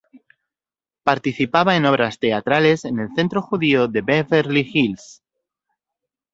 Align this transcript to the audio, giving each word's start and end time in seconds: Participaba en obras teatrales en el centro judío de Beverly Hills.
Participaba 1.03 1.75
en 1.75 1.85
obras 1.85 2.17
teatrales 2.17 2.85
en 2.85 2.97
el 2.97 3.13
centro 3.13 3.43
judío 3.43 3.87
de 3.87 4.01
Beverly 4.01 4.67
Hills. 4.67 5.21